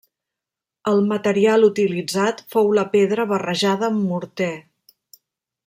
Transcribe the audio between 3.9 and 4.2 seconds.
amb